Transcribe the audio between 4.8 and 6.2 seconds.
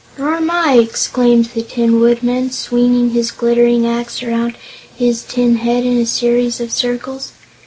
his tin head, in a